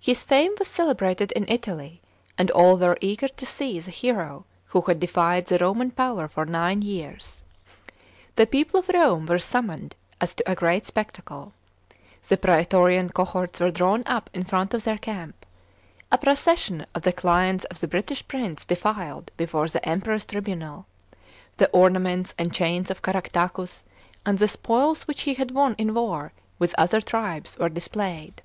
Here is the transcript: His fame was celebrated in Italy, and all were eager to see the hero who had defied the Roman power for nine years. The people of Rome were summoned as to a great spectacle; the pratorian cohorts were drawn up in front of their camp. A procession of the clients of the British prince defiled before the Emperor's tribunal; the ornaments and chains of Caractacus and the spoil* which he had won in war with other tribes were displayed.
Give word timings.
His 0.00 0.24
fame 0.24 0.52
was 0.58 0.68
celebrated 0.68 1.32
in 1.32 1.44
Italy, 1.46 2.00
and 2.38 2.50
all 2.52 2.78
were 2.78 2.96
eager 3.02 3.28
to 3.28 3.44
see 3.44 3.78
the 3.78 3.90
hero 3.90 4.46
who 4.68 4.80
had 4.80 4.98
defied 5.00 5.44
the 5.44 5.58
Roman 5.58 5.90
power 5.90 6.28
for 6.28 6.46
nine 6.46 6.80
years. 6.80 7.42
The 8.36 8.46
people 8.46 8.80
of 8.80 8.88
Rome 8.88 9.26
were 9.26 9.38
summoned 9.38 9.94
as 10.18 10.32
to 10.36 10.50
a 10.50 10.54
great 10.54 10.86
spectacle; 10.86 11.52
the 12.26 12.38
pratorian 12.38 13.10
cohorts 13.10 13.60
were 13.60 13.70
drawn 13.70 14.02
up 14.06 14.30
in 14.32 14.44
front 14.44 14.72
of 14.72 14.84
their 14.84 14.96
camp. 14.96 15.44
A 16.10 16.16
procession 16.16 16.86
of 16.94 17.02
the 17.02 17.12
clients 17.12 17.64
of 17.66 17.80
the 17.80 17.86
British 17.86 18.26
prince 18.26 18.64
defiled 18.64 19.30
before 19.36 19.68
the 19.68 19.86
Emperor's 19.86 20.24
tribunal; 20.24 20.86
the 21.58 21.68
ornaments 21.72 22.32
and 22.38 22.50
chains 22.54 22.90
of 22.90 23.02
Caractacus 23.02 23.84
and 24.24 24.38
the 24.38 24.48
spoil* 24.48 24.94
which 25.04 25.20
he 25.28 25.34
had 25.34 25.50
won 25.50 25.74
in 25.76 25.92
war 25.92 26.32
with 26.58 26.74
other 26.78 27.02
tribes 27.02 27.58
were 27.58 27.68
displayed. 27.68 28.40